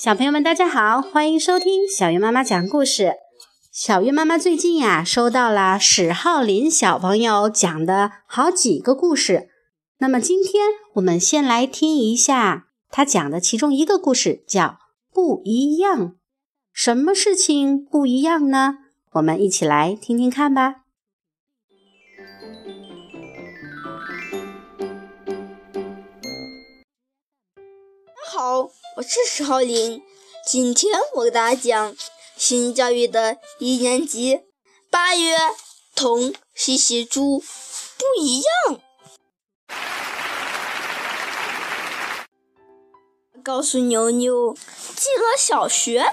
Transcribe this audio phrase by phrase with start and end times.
[0.00, 3.14] 小朋友们，大家好，欢迎收听小月妈妈讲故事。
[3.72, 9.48] 小月妈妈最近呀，收到了史浩林小朋友讲的好几个故事。
[9.98, 14.62] 那么今天我们先来听一下他讲的其中一个故事，叫
[15.12, 16.00] 《不一样》。
[16.72, 18.76] 什么事情不一样呢？
[19.14, 20.82] 我们一起来听听看吧。
[28.98, 30.02] 我是石浩林。
[30.44, 31.96] 今天我给大家讲
[32.36, 34.40] 新教育的一年级
[34.90, 35.36] 八月
[35.94, 38.80] 同西西猪不一样。
[43.44, 44.56] 告诉牛牛，
[44.96, 46.04] 进了小学，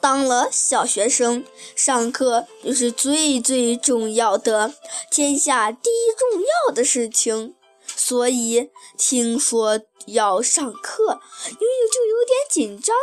[0.00, 4.72] 当了小学生，上课就是最最重要的，
[5.10, 7.56] 天下第一重要的事情。
[8.02, 12.96] 所以听说要上课，悠悠就有点紧张。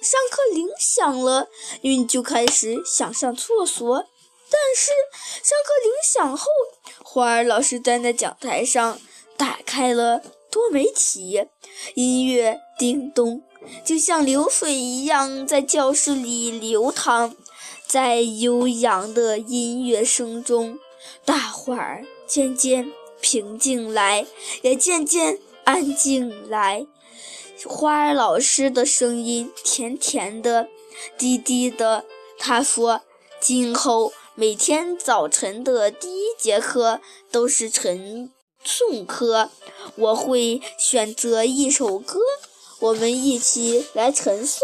[0.00, 1.48] 上课铃响了，
[1.82, 4.06] 悠悠就开始想上厕所。
[4.48, 4.92] 但是
[5.42, 6.46] 上课铃响后，
[7.02, 9.00] 花儿老师站在讲台上，
[9.36, 11.48] 打开了多媒体，
[11.94, 13.42] 音乐叮咚，
[13.84, 17.34] 就像流水一样在教室里流淌。
[17.88, 20.78] 在悠扬的音乐声中，
[21.24, 22.92] 大伙儿渐渐。
[23.24, 24.26] 平静来，
[24.60, 26.86] 也渐渐安静来。
[27.64, 30.68] 花儿老师的声音甜甜的，
[31.16, 32.04] 低低的。
[32.38, 33.00] 他说
[33.40, 38.30] ：“今后每天早晨的第一节课都是晨
[38.62, 39.48] 诵课，
[39.96, 42.20] 我会选择一首歌，
[42.80, 44.58] 我们一起来晨诵。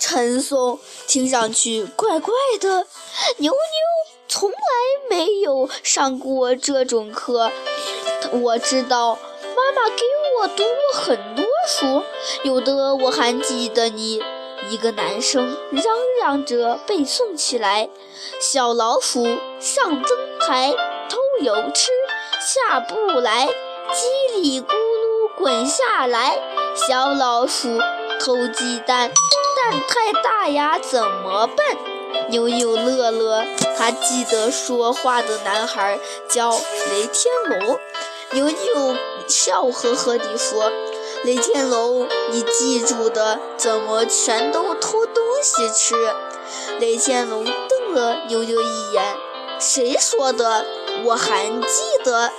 [0.00, 2.88] 晨诵听上去怪怪的，
[3.36, 4.56] 牛牛从来
[5.08, 7.50] 没有上过这种课。”
[8.32, 10.02] 我知道，妈妈给
[10.40, 12.02] 我读过很多书，
[12.42, 14.22] 有的我还记得你。
[14.68, 15.84] 一个男生嚷
[16.20, 17.88] 嚷着背诵起来
[18.40, 19.24] ：“小老鼠
[19.60, 20.74] 上灯台，
[21.08, 21.92] 偷油吃，
[22.40, 26.36] 下不来，叽里咕噜滚下来。
[26.74, 27.78] 小老鼠
[28.18, 29.12] 偷鸡蛋，
[29.56, 31.76] 蛋太大呀，怎么办？”
[32.28, 33.44] 牛牛乐乐，
[33.76, 37.78] 他记得说话的男孩叫雷天龙。
[38.32, 38.96] 牛牛
[39.28, 40.72] 笑呵呵地说
[41.22, 45.94] ：“雷天龙，你记住的，怎么全都偷东西吃？”
[46.80, 49.16] 雷天龙瞪了牛牛一眼
[49.60, 50.66] ：“谁说的？
[51.04, 52.32] 我还记得。”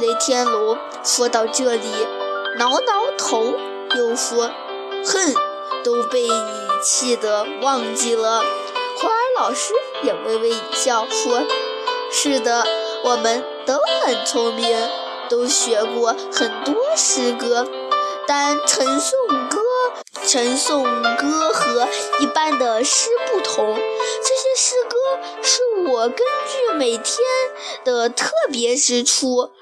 [0.00, 1.90] 雷天龙说到这里，
[2.56, 3.52] 挠挠头，
[3.94, 4.50] 又说
[5.04, 5.34] ：“哼，
[5.84, 8.42] 都被你气得忘记了。”
[9.02, 9.74] 花儿老师
[10.04, 11.42] 也微微一笑，说
[12.12, 12.64] ：“是的，
[13.02, 14.78] 我们都很聪明。”
[15.30, 17.66] 都学过很多诗歌，
[18.26, 19.58] 但晨诵歌、
[20.26, 20.82] 晨诵
[21.16, 21.88] 歌和
[22.20, 23.74] 一般的诗不同。
[23.74, 24.96] 这些诗歌
[25.42, 27.16] 是我根据每天
[27.82, 29.52] 的特别之处，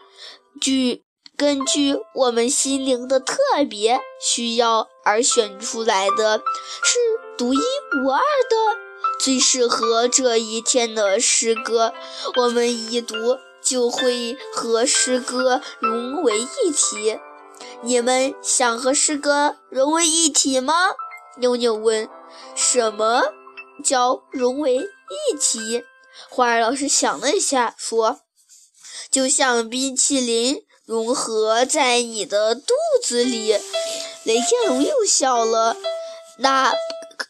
[0.60, 1.04] 据
[1.36, 3.36] 根据我们心灵的特
[3.68, 6.42] 别需要而选出来的，
[6.82, 6.98] 是
[7.38, 7.60] 独一
[8.04, 8.56] 无二的，
[9.20, 11.92] 最适合这一天的诗歌。
[12.36, 13.38] 我们一读。
[13.62, 17.20] 就会和诗歌融为一体。
[17.82, 20.72] 你们想和诗歌融为一体吗？
[21.36, 22.08] 妞妞问。
[22.54, 23.34] 什么
[23.84, 25.84] 叫融为一体？
[26.30, 28.20] 花儿老师想了一下，说
[29.12, 32.72] ：“就像冰淇淋融合在你的肚
[33.04, 33.58] 子里。”
[34.24, 35.76] 雷天龙又笑了。
[36.38, 36.72] 那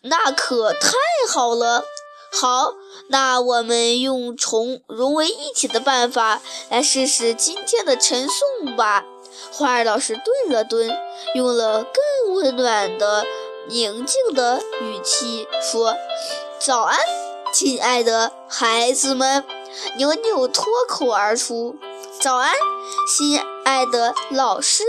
[0.02, 0.90] 那可太
[1.28, 1.84] 好了。
[2.32, 2.74] 好。
[3.12, 9.04] 那我们用重融为一体的办法来试试今天的晨诵吧。
[9.50, 10.96] 花儿老师顿了顿，
[11.34, 13.26] 用了更温暖的、
[13.66, 15.96] 宁静的语气说
[16.60, 17.00] ：“早安，
[17.52, 19.44] 亲爱的孩子们！”
[19.98, 21.74] 牛牛脱口而出
[22.20, 22.54] ：“早安，
[23.08, 24.84] 亲爱的老师！”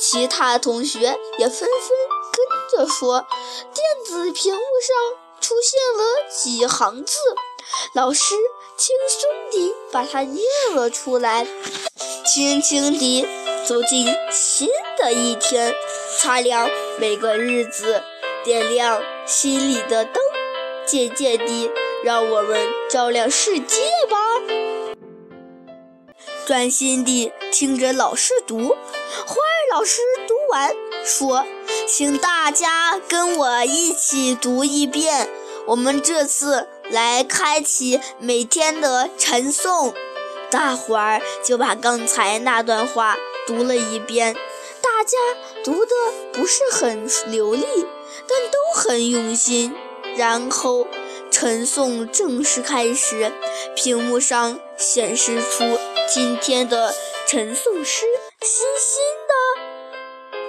[0.00, 1.68] 其他同学也纷纷
[2.72, 3.26] 着说
[3.72, 7.18] ：“电子屏幕上。”出现了几行字，
[7.94, 8.36] 老师
[8.76, 11.44] 轻松地把它念了出来。
[12.24, 13.26] 轻轻地
[13.66, 15.74] 走进新的一天，
[16.16, 16.70] 擦亮
[17.00, 18.04] 每个日子，
[18.44, 20.22] 点亮心里的灯，
[20.86, 21.68] 渐渐地
[22.04, 24.16] 让我们照亮世界吧。
[26.46, 28.68] 专心地听着老师读，
[29.26, 30.72] 花儿老师读完
[31.04, 31.44] 说。
[31.86, 35.28] 请大家跟我一起读一遍。
[35.66, 39.92] 我们这次来开启每天的晨诵，
[40.50, 43.16] 大伙儿就把刚才那段话
[43.46, 44.34] 读了一遍。
[44.80, 45.18] 大家
[45.64, 45.94] 读的
[46.32, 47.66] 不是很流利，
[48.28, 49.74] 但都很用心。
[50.16, 50.86] 然后
[51.30, 53.32] 晨诵正式开始，
[53.74, 55.78] 屏幕上显示出
[56.08, 56.94] 今天的
[57.26, 58.06] 晨诵诗：
[58.40, 59.34] 欣欣的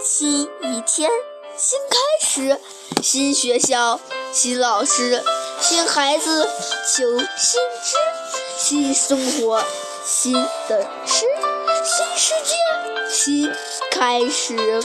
[0.06, 1.10] 新一天，
[1.56, 2.60] 新开始，
[3.02, 4.02] 新学校，
[4.34, 5.24] 新老师，
[5.62, 6.46] 新孩子，
[6.94, 7.96] 求新知，
[8.58, 9.64] 新生活，
[10.04, 10.34] 新
[10.68, 11.26] 的诗，
[11.86, 13.52] 新世界，新
[13.92, 14.84] 开始。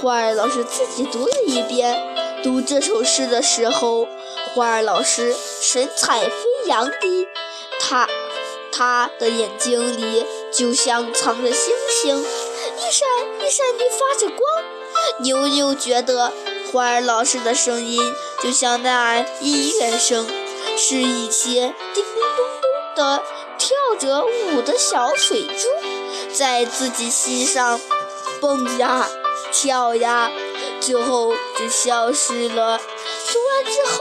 [0.00, 1.96] 花儿老师自己读了一遍。
[2.42, 4.08] 读这首诗的时候，
[4.54, 6.32] 花儿老师神采飞
[6.66, 7.28] 扬的，
[7.80, 8.08] 他
[8.72, 11.72] 他的眼睛里就像藏着星
[12.02, 12.24] 星，
[12.78, 13.08] 一闪
[13.40, 14.40] 一闪地发着光。
[15.20, 16.32] 牛牛觉得
[16.70, 20.26] 花儿老师的声音就像那音乐声，
[20.76, 23.22] 是一些叮叮咚咚的
[23.58, 25.68] 跳着舞的小水珠，
[26.32, 27.80] 在自己心上
[28.40, 29.08] 蹦呀
[29.52, 30.30] 跳呀。
[30.80, 32.78] 最后就消失了。
[32.78, 33.98] 读完之后，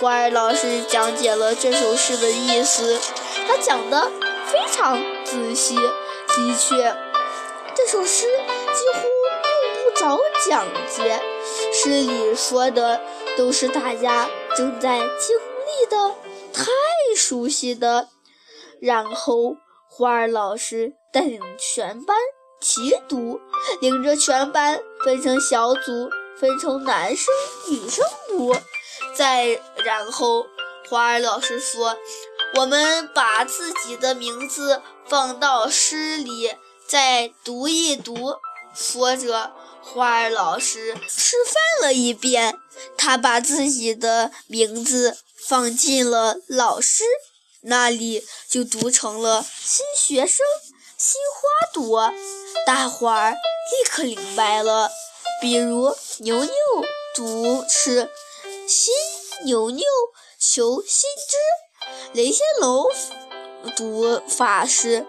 [0.00, 2.98] 花儿老师讲解了这首诗的意思，
[3.46, 4.10] 他讲的
[4.46, 5.76] 非常仔细。
[5.76, 6.96] 的确，
[7.90, 9.08] 首诗几乎
[9.64, 11.22] 用不着讲解，
[11.72, 13.00] 诗里说的
[13.34, 16.14] 都是大家正在经历的、
[16.52, 16.66] 太
[17.16, 18.10] 熟悉的。
[18.78, 19.56] 然后，
[19.88, 22.14] 花儿老师带领全班。
[22.60, 23.40] 齐读，
[23.80, 27.32] 领着全班分成小组，分成男生、
[27.70, 28.54] 女生读。
[29.14, 30.44] 再然后，
[30.90, 31.96] 花儿老师说
[32.58, 36.50] ：“我们把自己的名字放到诗里，
[36.88, 38.14] 再读一读。”
[38.74, 39.52] 说着，
[39.82, 42.54] 花儿老师示范了一遍，
[42.96, 47.02] 他把自己的名字放进了老师
[47.62, 50.46] 那里，就读成了新学生。
[50.96, 52.12] 新花朵，
[52.66, 54.90] 大伙儿立刻明白了。
[55.40, 56.52] 比如牛牛
[57.14, 58.10] 读是
[58.66, 58.92] 新
[59.44, 59.84] 牛牛
[60.38, 61.36] 求新知，
[62.12, 62.84] 雷仙龙
[63.76, 65.06] 读法是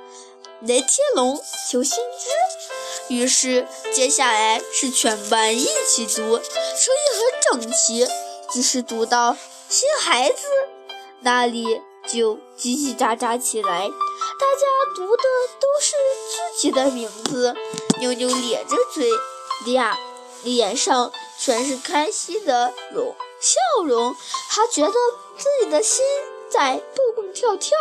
[0.61, 3.13] 雷天龙求新知。
[3.13, 6.39] 于是接下来是全班一起读，声音
[7.53, 8.07] 很整齐。
[8.51, 9.37] 只是读到
[9.69, 10.43] 新孩子
[11.21, 13.69] 那里，就叽叽喳喳起来。
[13.69, 15.23] 大家读的
[15.59, 15.95] 都是
[16.55, 17.55] 自己的名字，
[17.99, 19.07] 妞妞咧着嘴，
[19.65, 19.97] 俩
[20.43, 24.15] 脸上全是开心的容笑容。
[24.49, 24.93] 她觉得
[25.37, 26.03] 自己的心
[26.49, 27.77] 在蹦蹦跳跳，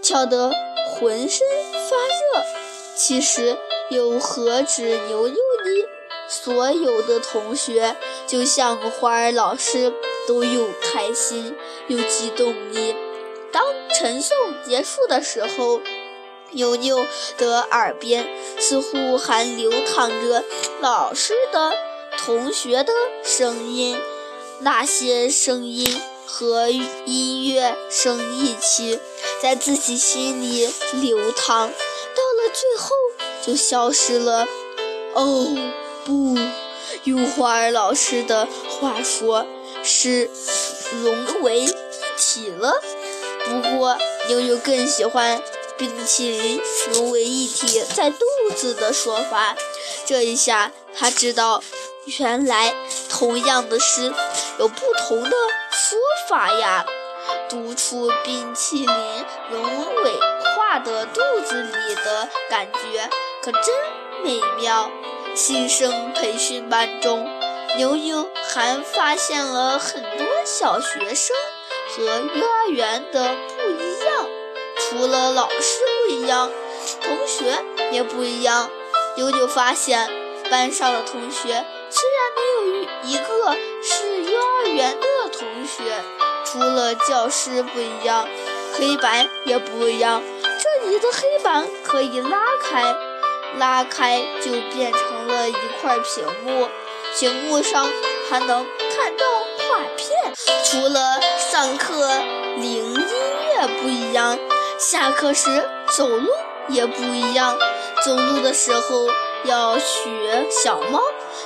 [0.00, 0.52] 跳得
[0.94, 1.44] 浑身
[1.88, 2.44] 发热。
[2.96, 3.56] 其实
[3.90, 5.88] 又何止牛牛呢？
[6.28, 7.96] 所有的同学，
[8.26, 9.92] 就像花儿老师，
[10.26, 11.54] 都又开心
[11.88, 12.96] 又激动呢。
[13.52, 14.32] 当晨诵
[14.66, 15.80] 结束的时候，
[16.52, 18.26] 牛牛的耳边
[18.58, 20.44] 似乎还流淌着
[20.80, 21.72] 老师的、
[22.16, 22.92] 同学的
[23.22, 24.00] 声音，
[24.60, 28.98] 那些声音和音乐声一起
[29.42, 32.90] 在自己心里流淌，到了最后
[33.44, 34.46] 就消失了。
[35.14, 35.56] 哦，
[36.04, 36.36] 不，
[37.04, 39.46] 用花儿老师的话说，
[39.82, 40.30] 是
[41.02, 41.74] 融为一
[42.16, 42.74] 体了。
[43.44, 43.96] 不过，
[44.28, 45.42] 妞妞更喜欢
[45.76, 46.60] “冰淇淋
[46.92, 48.24] 融为一体在肚
[48.56, 49.54] 子”的说法。
[50.06, 51.62] 这一下，他知道，
[52.18, 52.74] 原来
[53.08, 54.12] 同样的诗
[54.58, 55.30] 有不同的
[55.74, 56.84] 说法呀。
[57.48, 59.62] 读出冰淇淋融
[60.02, 60.12] 尾
[60.54, 63.08] 化的肚子里的感觉，
[63.42, 63.62] 可真
[64.22, 64.90] 美妙。
[65.34, 67.28] 新生培训班中，
[67.76, 71.34] 妞妞还发现了很多小学生。
[71.96, 74.28] 和幼儿园的不一样，
[74.78, 76.50] 除了老师不一样，
[77.02, 78.70] 同学也不一样。
[79.16, 80.08] 牛牛发现，
[80.50, 81.64] 班上的同学
[81.96, 86.02] 虽然没有一一个是幼儿园的同学，
[86.44, 88.26] 除了教室不一样，
[88.76, 90.20] 黑板也不一样。
[90.42, 92.96] 这里的黑板可以拉开，
[93.58, 96.68] 拉开就变成了一块屏幕，
[97.16, 97.86] 屏幕上
[98.28, 99.24] 还能看到
[99.56, 100.34] 画片。
[100.64, 102.08] 除了上课
[102.56, 103.06] 铃音
[103.56, 104.36] 乐不一样，
[104.80, 106.28] 下课时走路
[106.66, 107.56] 也不一样。
[108.04, 109.06] 走路的时候
[109.44, 111.00] 要学小猫，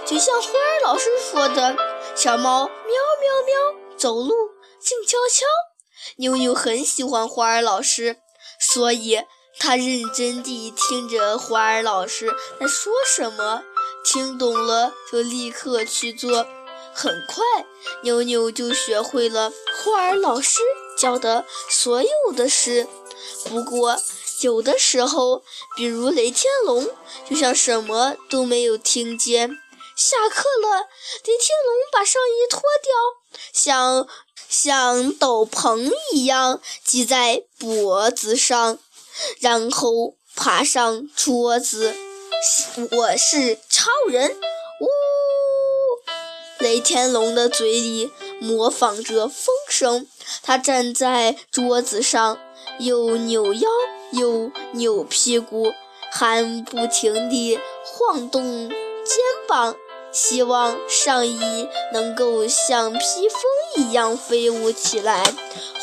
[0.06, 1.76] 就像花儿老师说的
[2.16, 2.72] ：“小猫喵
[3.20, 4.34] 喵喵，走路
[4.80, 5.44] 静悄悄。”
[6.16, 8.16] 妞妞很喜欢花儿老师，
[8.60, 9.20] 所以
[9.58, 13.62] 她认真地听着花儿老师在说什么，
[14.04, 16.46] 听懂了就立刻去做。
[16.94, 17.44] 很快，
[18.02, 20.60] 妞妞就学会了花儿老师
[20.96, 22.88] 教的所有的诗。
[23.44, 23.96] 不过，
[24.40, 25.42] 有的时候，
[25.76, 26.88] 比如雷天龙，
[27.28, 29.60] 就像什么都没有听见。
[29.98, 30.88] 下课了，
[31.24, 32.94] 李天龙把上衣脱掉，
[33.52, 34.06] 像
[34.48, 38.78] 像斗篷一样系在脖子上，
[39.40, 41.96] 然后爬上桌子。
[42.92, 44.86] 我是超人，呜！
[46.60, 50.06] 雷天龙的嘴里模仿着风声，
[50.44, 52.38] 他站在桌子上，
[52.78, 53.68] 又扭腰
[54.12, 55.72] 又扭屁股，
[56.12, 59.76] 还不停地晃动肩膀。
[60.12, 65.22] 希望上衣能够像披风一样飞舞起来。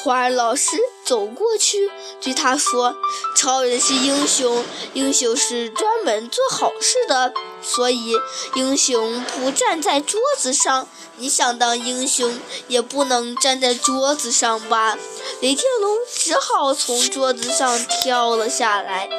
[0.04, 1.92] 花儿老师走过去，
[2.22, 2.96] 对他说
[3.36, 4.64] ：“超人是英雄，
[4.94, 8.14] 英雄是专门做好事的，所以
[8.54, 10.88] 英雄不站在桌子上。
[11.18, 14.98] 你想当英雄，也不能站在桌子上吧？”
[15.42, 19.10] 雷天龙只好从桌子上跳了下来。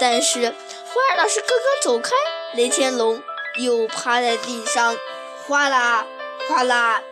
[0.00, 2.10] 但是花儿老师刚刚走开，
[2.54, 3.20] 雷天龙。
[3.58, 4.96] 又趴在地上，
[5.46, 6.06] 哗啦
[6.48, 7.02] 哗啦，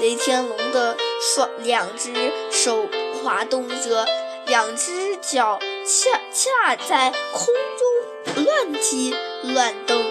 [0.00, 2.86] 雷天龙的双两只手
[3.22, 4.06] 滑动着，
[4.46, 7.46] 两只脚恰恰在空
[8.34, 10.04] 中乱踢乱蹬，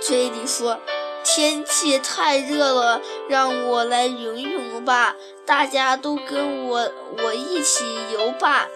[0.00, 0.78] 嘴里说
[1.24, 6.90] ：“天气太热了，让我来游泳吧，大家都跟我
[7.22, 8.68] 我一起游吧。”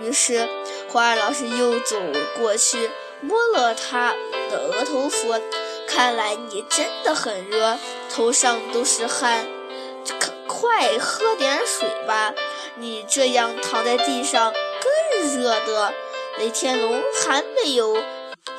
[0.00, 0.48] 于是
[0.88, 1.96] 花儿老师又走
[2.38, 2.90] 过去，
[3.20, 4.14] 摸了他
[4.50, 5.40] 的额头说。
[5.94, 7.76] 看来你真的很热，
[8.10, 9.46] 头上都是汗，
[10.48, 12.32] 快喝点水吧。
[12.76, 14.52] 你这样躺在地上
[15.12, 15.92] 更热的。
[16.38, 18.02] 雷天龙还没有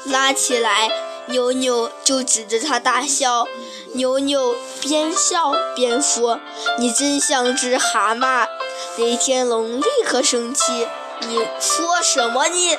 [0.06, 0.92] 拉起来，
[1.26, 3.48] 牛牛就指着他大笑。
[3.94, 6.40] 牛牛边笑边说
[6.78, 8.48] ：“你真像只蛤蟆。”
[8.98, 10.88] 雷天龙立刻生气
[11.28, 12.78] ：“你说什么你？”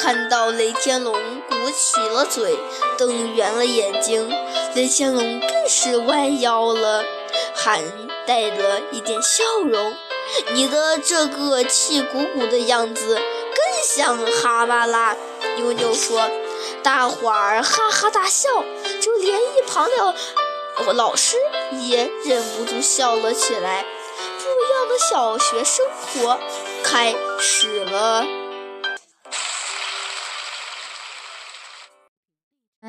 [0.00, 1.14] 看到雷天龙
[1.46, 2.58] 鼓起了嘴，
[2.96, 4.32] 瞪圆了眼睛，
[4.74, 7.04] 雷天龙更是弯腰了，
[7.54, 7.82] 还
[8.26, 9.94] 带着一点笑容。
[10.54, 15.14] 你的这个气鼓鼓的样子，更像哈巴拉！
[15.56, 16.30] 妞妞说。
[16.82, 18.48] 大伙儿哈哈大笑，
[19.02, 21.36] 就连一旁的老师
[21.72, 23.84] 也忍不住笑了起来。
[24.38, 26.40] 不一样的小学生活
[26.82, 28.24] 开始了。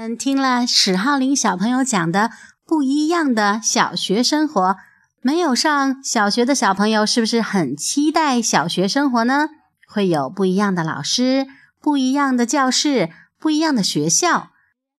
[0.04, 2.32] 嗯，听了史浩林小朋友讲的
[2.66, 4.76] 不一样的小学生活，
[5.22, 9.50] 没有上小学的小朋友是不是很期待小学生活呢？
[9.88, 11.46] 会有不一样的老师、
[11.80, 14.48] 不一样的教室、不一样的学校，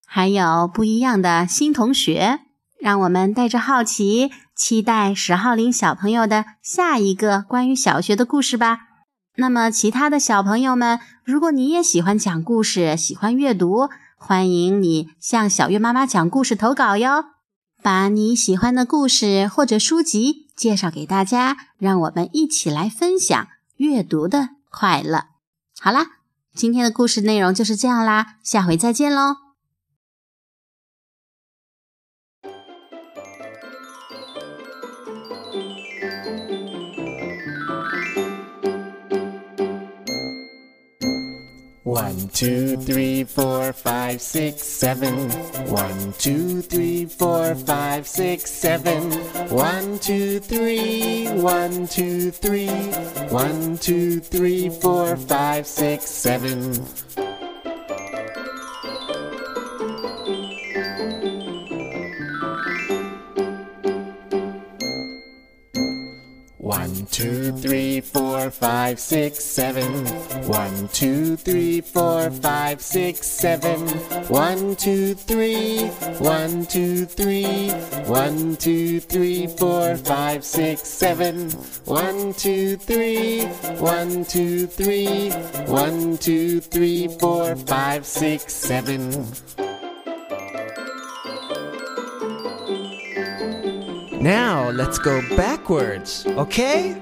[0.06, 2.38] 还有不一样的新同学。
[2.78, 8.78] 让我们带着好奇，期待史浩林小朋友的下一个关于小学的故事吧。
[9.34, 13.90] 那么，其他的小朋友们，如果你也喜欢讲故事，喜欢阅读。
[14.24, 17.24] 欢迎你向小月妈妈讲故事投稿哟，
[17.82, 23.48] 把你喜欢的故事或者书籍介绍给大家，让我们一起来分享
[23.78, 25.24] 阅读的快乐。
[25.80, 26.06] 好啦，
[26.54, 29.41] 今天的故事内容就是这样啦，下回再见喽。
[41.92, 45.28] One, two, three, four, five, six, seven.
[45.68, 49.12] One, two, three, four, five, six, seven.
[49.50, 52.70] One, two, three, one, two, three.
[53.28, 56.82] One, two, three, four, five, six, seven.
[66.72, 70.06] One, two, three, four, five, six, seven.
[70.48, 73.86] One, two, three, four, five, six, seven.
[74.28, 75.88] One, two, three,
[76.18, 77.68] one, two, three.
[78.08, 81.50] One, two, three, four, five, six, seven.
[81.84, 83.42] One, two, three,
[83.76, 85.28] one, two, three.
[85.66, 89.26] One, two, three, four, five, six, seven.
[94.22, 96.96] Now let's go backwards, okay?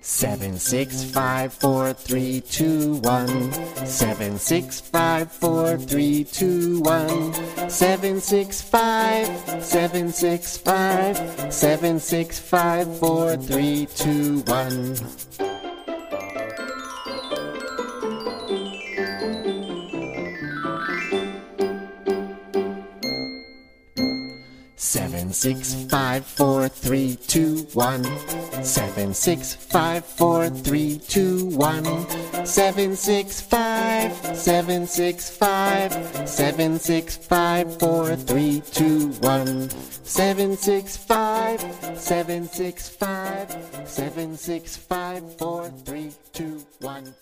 [0.00, 3.52] Seven, six, five, four, three, two, one.
[3.86, 7.70] Seven, six, five, four, three, two, one.
[7.70, 9.28] Seven, six, five,
[9.62, 11.16] seven, six, five.
[11.52, 14.96] Seven, six, five, four, three, two, one.
[24.82, 28.02] Seven, six, five, four, three, two, one.
[28.64, 31.84] Seven, six, five, four, three, two, one.
[32.46, 34.10] Seven, six, five.
[34.34, 35.92] seven, six, five,
[36.26, 39.68] seven, six, five, four, three, two, one.
[40.02, 41.60] Seven, six, five,
[41.94, 47.14] seven, six, five, seven, six, five, four, three, two, one.